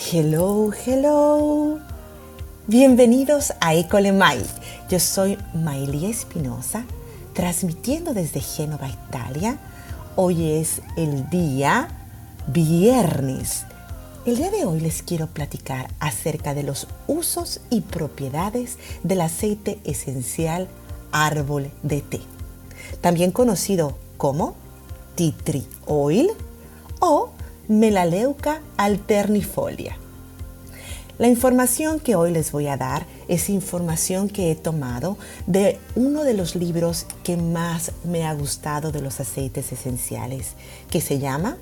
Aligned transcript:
Hello, 0.00 0.70
hello. 0.86 1.80
Bienvenidos 2.68 3.52
a 3.60 3.74
Ecole 3.74 4.12
Mai. 4.12 4.40
Yo 4.88 5.00
soy 5.00 5.36
Mailia 5.52 6.08
Espinosa, 6.08 6.84
transmitiendo 7.34 8.14
desde 8.14 8.38
Génova, 8.38 8.88
Italia. 8.88 9.58
Hoy 10.14 10.52
es 10.52 10.82
el 10.96 11.28
día 11.30 11.88
viernes. 12.46 13.64
El 14.24 14.36
día 14.36 14.52
de 14.52 14.64
hoy 14.64 14.78
les 14.78 15.02
quiero 15.02 15.26
platicar 15.26 15.90
acerca 15.98 16.54
de 16.54 16.62
los 16.62 16.86
usos 17.08 17.60
y 17.68 17.80
propiedades 17.80 18.78
del 19.02 19.20
aceite 19.20 19.80
esencial 19.82 20.68
árbol 21.10 21.72
de 21.82 22.02
té, 22.02 22.20
también 23.00 23.32
conocido 23.32 23.98
como 24.16 24.54
tea 25.16 25.34
tree 25.42 25.66
oil 25.86 26.30
o 27.00 27.32
Melaleuca 27.68 28.62
alternifolia. 28.78 29.98
La 31.18 31.28
información 31.28 32.00
que 32.00 32.14
hoy 32.14 32.32
les 32.32 32.50
voy 32.50 32.66
a 32.66 32.78
dar 32.78 33.04
es 33.28 33.50
información 33.50 34.30
que 34.30 34.50
he 34.50 34.54
tomado 34.54 35.18
de 35.46 35.78
uno 35.94 36.24
de 36.24 36.32
los 36.32 36.56
libros 36.56 37.04
que 37.24 37.36
más 37.36 37.92
me 38.04 38.24
ha 38.24 38.32
gustado 38.32 38.90
de 38.90 39.02
los 39.02 39.20
aceites 39.20 39.70
esenciales, 39.70 40.52
que 40.90 41.02
se 41.02 41.18
llama 41.18 41.58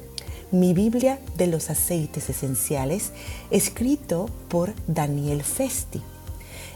Mi 0.53 0.75
Biblia 0.75 1.19
de 1.39 1.49
los 1.49 1.71
aceites 1.71 2.31
esenciales, 2.31 3.11
escrito 3.51 4.31
por 4.49 4.75
Daniel 4.87 5.43
Festi. 5.43 6.03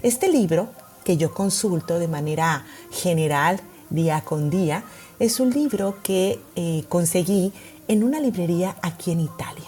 Este 0.02 0.28
libro, 0.28 0.70
que 1.04 1.16
yo 1.16 1.32
consulto 1.32 2.00
de 2.00 2.08
manera 2.08 2.64
general 2.90 3.60
día 3.90 4.22
con 4.22 4.50
día, 4.50 4.82
es 5.20 5.38
un 5.38 5.50
libro 5.50 5.98
que 6.02 6.40
eh, 6.56 6.84
conseguí 6.88 7.52
en 7.90 8.04
una 8.04 8.20
librería 8.20 8.76
aquí 8.82 9.10
en 9.10 9.18
Italia. 9.18 9.66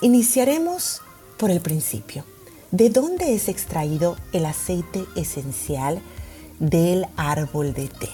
Iniciaremos 0.00 1.00
por 1.38 1.52
el 1.52 1.60
principio. 1.60 2.24
¿De 2.72 2.90
dónde 2.90 3.32
es 3.32 3.48
extraído 3.48 4.16
el 4.32 4.46
aceite 4.46 5.04
esencial 5.14 6.02
del 6.58 7.06
árbol 7.16 7.72
de 7.72 7.86
té? 7.86 8.08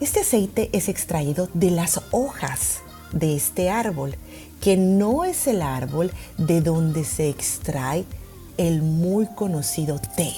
Este 0.00 0.20
aceite 0.20 0.68
es 0.74 0.90
extraído 0.90 1.48
de 1.54 1.70
las 1.70 2.02
hojas 2.10 2.80
de 3.10 3.36
este 3.36 3.70
árbol, 3.70 4.16
que 4.60 4.76
no 4.76 5.24
es 5.24 5.46
el 5.46 5.62
árbol 5.62 6.12
de 6.36 6.60
donde 6.60 7.04
se 7.04 7.30
extrae 7.30 8.04
el 8.58 8.82
muy 8.82 9.26
conocido 9.34 9.98
té. 10.14 10.34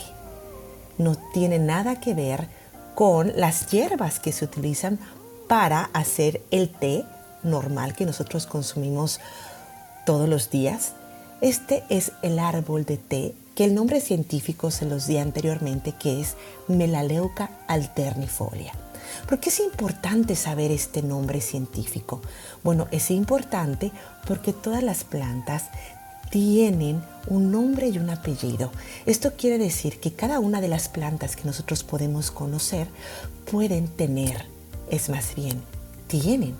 No 0.98 1.16
tiene 1.34 1.58
nada 1.58 1.98
que 1.98 2.14
ver 2.14 2.61
con 2.94 3.32
las 3.36 3.66
hierbas 3.68 4.20
que 4.20 4.32
se 4.32 4.44
utilizan 4.44 4.98
para 5.48 5.90
hacer 5.92 6.42
el 6.50 6.68
té 6.68 7.04
normal 7.42 7.94
que 7.94 8.06
nosotros 8.06 8.46
consumimos 8.46 9.20
todos 10.06 10.28
los 10.28 10.50
días. 10.50 10.92
Este 11.40 11.84
es 11.88 12.12
el 12.22 12.38
árbol 12.38 12.84
de 12.84 12.96
té 12.96 13.34
que 13.54 13.64
el 13.64 13.74
nombre 13.74 14.00
científico 14.00 14.70
se 14.70 14.86
los 14.86 15.06
di 15.06 15.18
anteriormente, 15.18 15.92
que 15.92 16.20
es 16.20 16.36
Melaleuca 16.68 17.50
alternifolia. 17.66 18.72
¿Por 19.28 19.40
qué 19.40 19.50
es 19.50 19.60
importante 19.60 20.36
saber 20.36 20.70
este 20.70 21.02
nombre 21.02 21.40
científico? 21.40 22.22
Bueno, 22.62 22.88
es 22.90 23.10
importante 23.10 23.92
porque 24.26 24.52
todas 24.52 24.82
las 24.82 25.04
plantas 25.04 25.64
tienen 26.32 27.04
un 27.26 27.52
nombre 27.52 27.88
y 27.88 27.98
un 27.98 28.08
apellido. 28.08 28.72
Esto 29.04 29.34
quiere 29.36 29.58
decir 29.58 30.00
que 30.00 30.14
cada 30.14 30.40
una 30.40 30.62
de 30.62 30.68
las 30.68 30.88
plantas 30.88 31.36
que 31.36 31.44
nosotros 31.44 31.84
podemos 31.84 32.30
conocer 32.30 32.86
pueden 33.50 33.86
tener, 33.86 34.46
es 34.90 35.10
más 35.10 35.34
bien, 35.34 35.60
tienen 36.06 36.54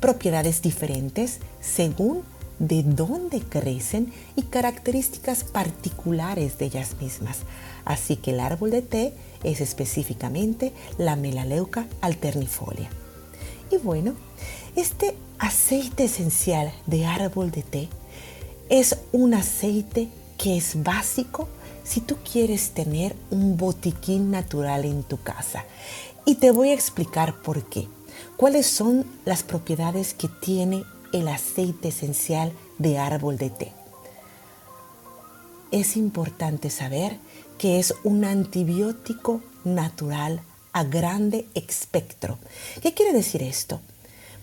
propiedades 0.00 0.60
diferentes 0.60 1.38
según 1.62 2.22
de 2.58 2.82
dónde 2.82 3.40
crecen 3.40 4.12
y 4.36 4.42
características 4.42 5.44
particulares 5.44 6.58
de 6.58 6.66
ellas 6.66 6.96
mismas. 7.00 7.38
Así 7.86 8.16
que 8.16 8.32
el 8.32 8.40
árbol 8.40 8.70
de 8.70 8.82
té 8.82 9.14
es 9.42 9.62
específicamente 9.62 10.74
la 10.98 11.16
melaleuca 11.16 11.86
alternifolia. 12.02 12.90
Y 13.70 13.78
bueno, 13.78 14.12
este 14.76 15.16
aceite 15.38 16.04
esencial 16.04 16.70
de 16.84 17.06
árbol 17.06 17.50
de 17.50 17.62
té 17.62 17.88
es 18.70 18.96
un 19.12 19.34
aceite 19.34 20.08
que 20.38 20.56
es 20.56 20.82
básico 20.82 21.48
si 21.84 22.00
tú 22.00 22.16
quieres 22.18 22.70
tener 22.70 23.16
un 23.30 23.56
botiquín 23.56 24.30
natural 24.30 24.84
en 24.84 25.02
tu 25.02 25.20
casa. 25.20 25.64
Y 26.24 26.36
te 26.36 26.52
voy 26.52 26.70
a 26.70 26.74
explicar 26.74 27.42
por 27.42 27.64
qué. 27.64 27.88
¿Cuáles 28.36 28.66
son 28.66 29.04
las 29.24 29.42
propiedades 29.42 30.14
que 30.14 30.28
tiene 30.28 30.84
el 31.12 31.26
aceite 31.28 31.88
esencial 31.88 32.52
de 32.78 32.98
árbol 32.98 33.36
de 33.36 33.50
té? 33.50 33.72
Es 35.72 35.96
importante 35.96 36.70
saber 36.70 37.18
que 37.58 37.80
es 37.80 37.92
un 38.04 38.24
antibiótico 38.24 39.42
natural 39.64 40.42
a 40.72 40.84
grande 40.84 41.46
espectro. 41.54 42.38
¿Qué 42.82 42.94
quiere 42.94 43.12
decir 43.12 43.42
esto? 43.42 43.80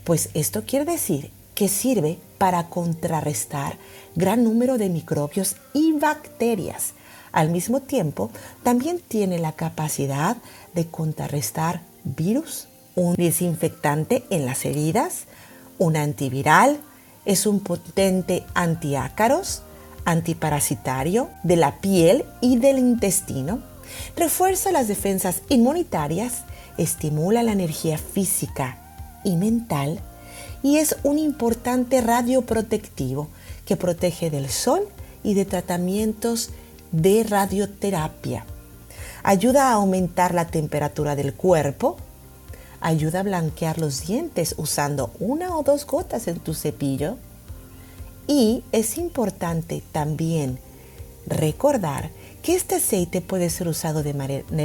Pues 0.04 0.30
esto 0.34 0.64
quiere 0.66 0.86
decir 0.86 1.32
que 1.56 1.70
sirve 1.70 2.20
para 2.38 2.68
contrarrestar 2.70 3.78
gran 4.16 4.44
número 4.44 4.78
de 4.78 4.90
microbios 4.90 5.56
y 5.74 5.94
bacterias. 5.94 6.94
Al 7.32 7.50
mismo 7.50 7.82
tiempo, 7.82 8.32
también 8.64 9.00
tiene 9.08 9.40
la 9.40 9.52
capacidad 9.52 10.38
de 10.74 10.88
contrarrestar 10.88 11.82
virus, 12.04 12.68
un 12.96 13.16
desinfectante 13.16 14.24
en 14.30 14.46
las 14.46 14.66
heridas, 14.66 15.26
un 15.78 15.98
antiviral, 15.98 16.80
es 17.26 17.46
un 17.46 17.60
potente 17.60 18.44
antiácaros, 18.54 19.62
antiparasitario 20.06 21.30
de 21.44 21.58
la 21.58 21.80
piel 21.80 22.26
y 22.42 22.58
del 22.58 22.80
intestino, 22.80 23.60
refuerza 24.16 24.72
las 24.72 24.88
defensas 24.88 25.42
inmunitarias, 25.50 26.44
estimula 26.78 27.44
la 27.44 27.52
energía 27.52 27.98
física 27.98 28.78
y 29.24 29.36
mental, 29.36 30.00
y 30.68 30.80
es 30.80 30.98
un 31.04 31.18
importante 31.18 32.02
radioprotectivo 32.02 33.30
que 33.66 33.78
protege 33.78 34.30
del 34.30 34.50
sol 34.50 34.82
y 35.24 35.34
de 35.34 35.46
tratamientos 35.46 36.50
de 36.92 37.24
radioterapia. 37.24 38.46
Ayuda 39.24 39.70
a 39.70 39.74
aumentar 39.76 40.34
la 40.34 40.48
temperatura 40.48 41.16
del 41.16 41.34
cuerpo, 41.34 41.96
ayuda 42.82 43.22
a 43.22 43.24
blanquear 43.24 43.80
los 43.80 44.06
dientes 44.06 44.56
usando 44.58 45.14
una 45.22 45.56
o 45.56 45.64
dos 45.64 45.88
gotas 45.88 46.28
en 46.28 46.40
tu 46.40 46.54
cepillo 46.54 47.16
y 48.28 48.62
es 48.74 48.98
importante 48.98 49.82
también 49.94 50.60
recordar 51.28 52.10
que 52.44 52.56
este 52.56 52.76
aceite 52.76 53.22
puede 53.22 53.50
ser 53.50 53.70
usado 53.70 54.04
de, 54.04 54.14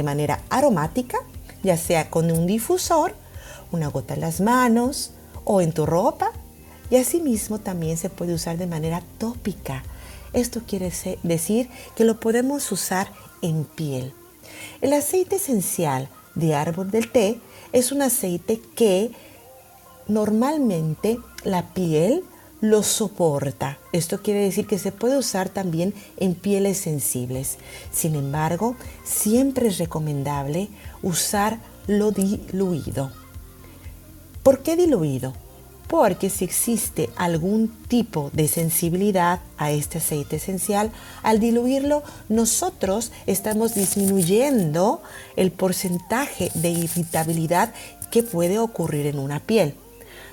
manera 0.03 0.41
aromática, 0.49 1.19
ya 1.63 1.77
sea 1.77 2.09
con 2.09 2.29
un 2.29 2.45
difusor, 2.45 3.15
una 3.71 3.87
gota 3.87 4.15
en 4.15 4.19
las 4.19 4.41
manos, 4.41 5.13
o 5.45 5.61
en 5.61 5.71
tu 5.71 5.85
ropa 5.85 6.31
y 6.89 6.97
asimismo 6.97 7.59
también 7.59 7.97
se 7.97 8.09
puede 8.09 8.33
usar 8.33 8.57
de 8.57 8.67
manera 8.67 9.01
tópica. 9.17 9.83
Esto 10.33 10.61
quiere 10.67 10.91
decir 11.23 11.69
que 11.95 12.05
lo 12.05 12.19
podemos 12.19 12.71
usar 12.71 13.11
en 13.41 13.65
piel. 13.65 14.13
El 14.81 14.93
aceite 14.93 15.37
esencial 15.37 16.09
de 16.35 16.55
árbol 16.55 16.91
del 16.91 17.11
té 17.11 17.39
es 17.71 17.91
un 17.91 18.01
aceite 18.01 18.59
que 18.75 19.11
normalmente 20.07 21.19
la 21.43 21.73
piel 21.73 22.23
lo 22.61 22.81
soporta. 22.81 23.77
Esto 23.91 24.21
quiere 24.21 24.39
decir 24.39 24.65
que 24.65 24.79
se 24.79 24.91
puede 24.91 25.17
usar 25.17 25.49
también 25.49 25.93
en 26.17 26.33
pieles 26.33 26.77
sensibles. 26.77 27.57
Sin 27.91 28.15
embargo, 28.15 28.75
siempre 29.03 29.67
es 29.67 29.79
recomendable 29.79 30.69
usar 31.01 31.59
lo 31.87 32.11
diluido. 32.11 33.11
¿Por 34.43 34.61
qué 34.61 34.75
diluido? 34.75 35.33
Porque 35.87 36.29
si 36.29 36.43
existe 36.43 37.09
algún 37.15 37.69
tipo 37.87 38.29
de 38.33 38.49
sensibilidad 38.49 39.39
a 39.57 39.71
este 39.71 39.99
aceite 39.99 40.35
esencial, 40.35 40.91
al 41.21 41.39
diluirlo 41.39 42.03
nosotros 42.27 43.13
estamos 43.25 43.73
disminuyendo 43.73 45.01
el 45.37 45.51
porcentaje 45.51 46.51
de 46.55 46.71
irritabilidad 46.71 47.73
que 48.11 48.21
puede 48.21 48.59
ocurrir 48.59 49.05
en 49.05 49.17
una 49.17 49.39
piel. 49.39 49.75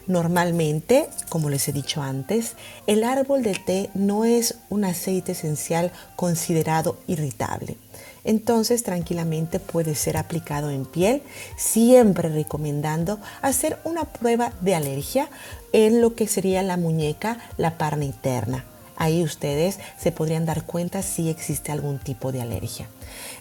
Normalmente, 0.09 1.09
como 1.29 1.49
les 1.49 1.69
he 1.69 1.73
dicho 1.73 2.03
antes, 2.03 2.55
el 2.89 3.05
árbol 3.05 3.45
del 3.45 3.65
té 3.65 3.91
no 3.95 4.25
es 4.25 4.57
un 4.71 4.85
aceite 4.85 5.33
esencial 5.33 5.93
considerado 6.17 6.99
irritable 7.07 7.77
entonces 8.25 8.83
tranquilamente 8.83 9.61
puede 9.61 9.95
ser 9.95 10.17
aplicado 10.17 10.71
en 10.71 10.85
piel, 10.85 11.23
siempre 11.57 12.29
recomendando 12.29 13.19
hacer 13.43 13.79
una 13.85 14.05
prueba 14.05 14.53
de 14.61 14.75
alergia 14.75 15.29
en 15.73 16.01
lo 16.01 16.15
que 16.15 16.27
sería 16.27 16.63
la 16.63 16.77
muñeca, 16.77 17.39
la 17.57 17.79
parna 17.79 18.05
interna. 18.05 18.65
Ahí 18.97 19.23
ustedes 19.23 19.79
se 19.99 20.13
podrían 20.13 20.45
dar 20.45 20.65
cuenta 20.65 21.03
si 21.03 21.31
existe 21.31 21.73
algún 21.73 21.99
tipo 21.99 22.33
de 22.33 22.43
alergia. 22.43 22.87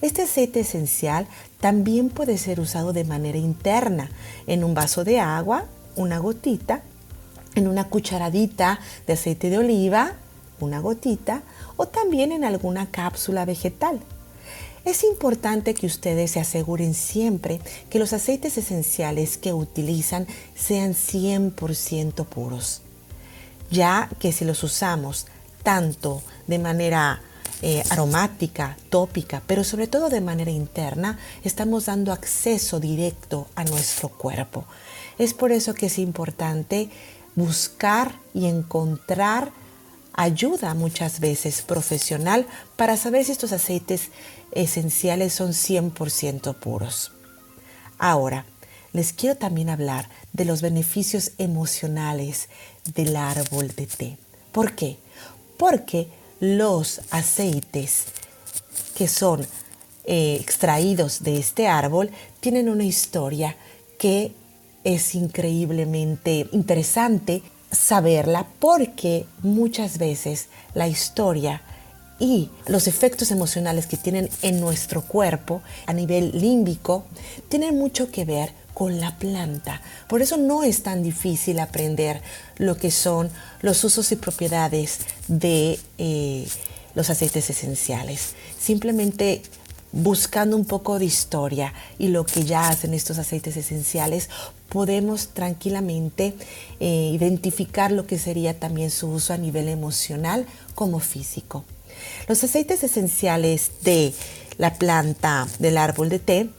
Este 0.01 0.21
aceite 0.21 0.61
esencial 0.61 1.27
también 1.59 2.09
puede 2.09 2.37
ser 2.37 2.59
usado 2.59 2.93
de 2.93 3.03
manera 3.03 3.37
interna 3.37 4.09
en 4.47 4.63
un 4.63 4.73
vaso 4.73 5.03
de 5.03 5.19
agua, 5.19 5.65
una 5.95 6.17
gotita 6.17 6.81
en 7.55 7.67
una 7.67 7.85
cucharadita 7.85 8.79
de 9.07 9.13
aceite 9.13 9.49
de 9.49 9.57
oliva, 9.57 10.13
una 10.59 10.79
gotita, 10.79 11.41
o 11.77 11.87
también 11.87 12.31
en 12.31 12.43
alguna 12.43 12.89
cápsula 12.91 13.45
vegetal. 13.45 13.99
Es 14.85 15.03
importante 15.03 15.73
que 15.73 15.85
ustedes 15.85 16.31
se 16.31 16.39
aseguren 16.39 16.93
siempre 16.93 17.59
que 17.89 17.99
los 17.99 18.13
aceites 18.13 18.57
esenciales 18.57 19.37
que 19.37 19.53
utilizan 19.53 20.27
sean 20.55 20.93
100% 20.93 22.25
puros, 22.25 22.81
ya 23.69 24.09
que 24.19 24.31
si 24.31 24.45
los 24.45 24.63
usamos 24.63 25.27
tanto 25.63 26.23
de 26.47 26.59
manera 26.59 27.21
eh, 27.61 27.83
aromática, 27.89 28.77
tópica, 28.89 29.41
pero 29.45 29.65
sobre 29.65 29.87
todo 29.87 30.09
de 30.09 30.21
manera 30.21 30.49
interna, 30.49 31.19
estamos 31.43 31.87
dando 31.87 32.13
acceso 32.13 32.79
directo 32.79 33.47
a 33.55 33.65
nuestro 33.65 34.07
cuerpo. 34.07 34.63
Es 35.17 35.33
por 35.33 35.51
eso 35.51 35.73
que 35.73 35.87
es 35.87 35.99
importante 35.99 36.89
buscar 37.35 38.13
y 38.33 38.45
encontrar 38.45 39.51
ayuda 40.13 40.73
muchas 40.73 41.19
veces 41.19 41.61
profesional 41.61 42.45
para 42.75 42.97
saber 42.97 43.25
si 43.25 43.31
estos 43.31 43.51
aceites 43.51 44.09
esenciales 44.51 45.33
son 45.33 45.51
100% 45.51 46.55
puros. 46.55 47.11
Ahora, 47.97 48.45
les 48.93 49.13
quiero 49.13 49.35
también 49.35 49.69
hablar 49.69 50.09
de 50.33 50.45
los 50.45 50.61
beneficios 50.61 51.31
emocionales 51.37 52.49
del 52.95 53.15
árbol 53.15 53.67
de 53.75 53.87
té. 53.87 54.17
¿Por 54.51 54.73
qué? 54.73 54.97
Porque 55.57 56.07
los 56.39 57.01
aceites 57.11 58.05
que 58.95 59.07
son 59.07 59.45
eh, 60.05 60.37
extraídos 60.39 61.21
de 61.21 61.37
este 61.37 61.67
árbol 61.67 62.09
tienen 62.39 62.69
una 62.69 62.83
historia 62.83 63.55
que 63.99 64.33
es 64.83 65.13
increíblemente 65.13 66.47
interesante 66.51 67.43
saberla 67.71 68.47
porque 68.59 69.25
muchas 69.41 69.97
veces 69.97 70.47
la 70.73 70.87
historia 70.87 71.61
y 72.19 72.49
los 72.67 72.87
efectos 72.87 73.31
emocionales 73.31 73.87
que 73.87 73.97
tienen 73.97 74.29
en 74.41 74.59
nuestro 74.59 75.01
cuerpo 75.01 75.61
a 75.85 75.93
nivel 75.93 76.31
límbico 76.39 77.05
tienen 77.47 77.77
mucho 77.77 78.11
que 78.11 78.25
ver 78.25 78.51
con 78.73 78.99
la 78.99 79.17
planta. 79.17 79.81
Por 80.07 80.21
eso 80.21 80.37
no 80.37 80.63
es 80.63 80.83
tan 80.83 81.03
difícil 81.03 81.59
aprender 81.59 82.21
lo 82.57 82.77
que 82.77 82.91
son 82.91 83.29
los 83.61 83.83
usos 83.83 84.11
y 84.11 84.15
propiedades 84.15 84.99
de 85.27 85.79
eh, 85.97 86.47
los 86.95 87.09
aceites 87.09 87.49
esenciales. 87.49 88.33
Simplemente 88.59 89.41
buscando 89.91 90.55
un 90.55 90.65
poco 90.65 90.99
de 90.99 91.05
historia 91.05 91.73
y 91.97 92.09
lo 92.09 92.25
que 92.25 92.45
ya 92.45 92.69
hacen 92.69 92.93
estos 92.93 93.17
aceites 93.17 93.57
esenciales, 93.57 94.29
podemos 94.69 95.29
tranquilamente 95.29 96.35
eh, 96.79 97.11
identificar 97.13 97.91
lo 97.91 98.05
que 98.05 98.19
sería 98.19 98.59
también 98.59 98.91
su 98.91 99.09
uso 99.09 99.33
a 99.33 99.37
nivel 99.37 99.67
emocional 99.67 100.45
como 100.75 100.99
físico. 100.99 101.65
Los 102.27 102.43
aceites 102.43 102.83
esenciales 102.83 103.71
de 103.83 104.13
la 104.57 104.75
planta 104.75 105.47
del 105.57 105.77
árbol 105.77 106.09
de 106.09 106.19
té 106.19 106.49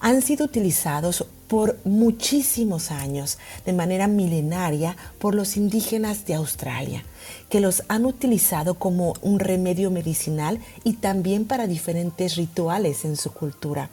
han 0.00 0.22
sido 0.22 0.44
utilizados 0.44 1.24
por 1.54 1.78
muchísimos 1.84 2.90
años, 2.90 3.38
de 3.64 3.72
manera 3.72 4.08
milenaria, 4.08 4.96
por 5.20 5.36
los 5.36 5.56
indígenas 5.56 6.26
de 6.26 6.34
Australia, 6.34 7.04
que 7.48 7.60
los 7.60 7.84
han 7.86 8.06
utilizado 8.06 8.74
como 8.74 9.14
un 9.22 9.38
remedio 9.38 9.92
medicinal 9.92 10.58
y 10.82 10.94
también 10.94 11.44
para 11.44 11.68
diferentes 11.68 12.34
rituales 12.34 13.04
en 13.04 13.16
su 13.16 13.32
cultura. 13.32 13.88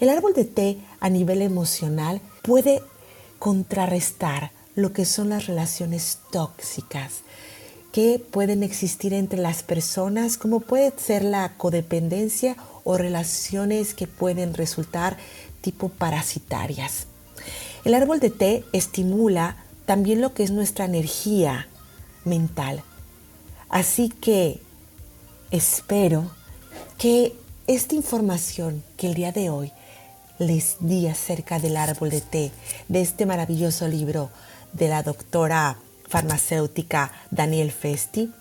El 0.00 0.08
árbol 0.08 0.32
de 0.34 0.44
té 0.44 0.78
a 0.98 1.08
nivel 1.08 1.40
emocional 1.40 2.20
puede 2.42 2.82
contrarrestar 3.38 4.50
lo 4.74 4.92
que 4.92 5.04
son 5.04 5.28
las 5.28 5.46
relaciones 5.46 6.18
tóxicas 6.32 7.22
que 7.92 8.18
pueden 8.18 8.62
existir 8.62 9.14
entre 9.14 9.38
las 9.38 9.62
personas, 9.62 10.36
como 10.36 10.60
puede 10.60 10.92
ser 10.98 11.24
la 11.24 11.56
codependencia 11.56 12.56
o 12.84 12.98
relaciones 12.98 13.94
que 13.94 14.06
pueden 14.06 14.54
resultar 14.54 15.16
parasitarias. 15.72 17.06
El 17.84 17.94
árbol 17.94 18.20
de 18.20 18.30
té 18.30 18.64
estimula 18.72 19.56
también 19.86 20.20
lo 20.20 20.34
que 20.34 20.42
es 20.42 20.50
nuestra 20.50 20.84
energía 20.84 21.68
mental. 22.24 22.82
Así 23.68 24.08
que 24.08 24.60
espero 25.50 26.30
que 26.98 27.34
esta 27.66 27.94
información 27.94 28.82
que 28.96 29.06
el 29.06 29.14
día 29.14 29.32
de 29.32 29.50
hoy 29.50 29.72
les 30.38 30.76
di 30.80 31.06
acerca 31.06 31.58
del 31.58 31.76
árbol 31.76 32.10
de 32.10 32.20
té, 32.20 32.52
de 32.88 33.00
este 33.00 33.26
maravilloso 33.26 33.88
libro 33.88 34.30
de 34.72 34.88
la 34.88 35.02
doctora 35.02 35.78
farmacéutica 36.08 37.12
Daniel 37.30 37.72
Festi, 37.72 38.32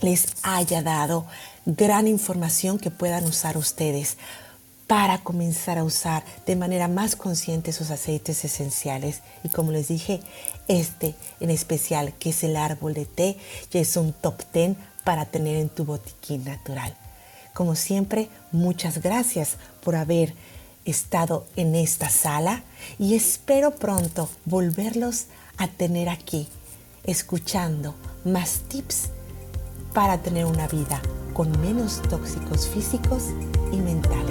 les 0.00 0.26
haya 0.42 0.82
dado 0.82 1.26
gran 1.66 2.08
información 2.08 2.78
que 2.78 2.90
puedan 2.90 3.24
usar 3.24 3.56
ustedes 3.56 4.16
para 4.94 5.18
comenzar 5.18 5.76
a 5.76 5.82
usar 5.82 6.22
de 6.46 6.54
manera 6.54 6.86
más 6.86 7.16
consciente 7.16 7.72
sus 7.72 7.90
aceites 7.90 8.44
esenciales. 8.44 9.22
Y 9.42 9.48
como 9.48 9.72
les 9.72 9.88
dije, 9.88 10.20
este 10.68 11.16
en 11.40 11.50
especial, 11.50 12.14
que 12.20 12.30
es 12.30 12.44
el 12.44 12.54
árbol 12.54 12.94
de 12.94 13.04
té, 13.04 13.36
ya 13.72 13.80
es 13.80 13.96
un 13.96 14.12
top 14.12 14.40
10 14.52 14.76
para 15.02 15.24
tener 15.24 15.56
en 15.56 15.68
tu 15.68 15.84
botiquín 15.84 16.44
natural. 16.44 16.96
Como 17.54 17.74
siempre, 17.74 18.28
muchas 18.52 19.02
gracias 19.02 19.56
por 19.82 19.96
haber 19.96 20.32
estado 20.84 21.44
en 21.56 21.74
esta 21.74 22.08
sala 22.08 22.62
y 22.96 23.16
espero 23.16 23.72
pronto 23.72 24.28
volverlos 24.44 25.24
a 25.56 25.66
tener 25.66 26.08
aquí, 26.08 26.46
escuchando 27.02 27.96
más 28.24 28.60
tips 28.68 29.08
para 29.92 30.22
tener 30.22 30.44
una 30.44 30.68
vida 30.68 31.02
con 31.32 31.50
menos 31.60 32.00
tóxicos 32.08 32.68
físicos 32.68 33.24
y 33.72 33.78
mentales. 33.78 34.23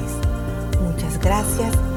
Gracias 1.23 1.92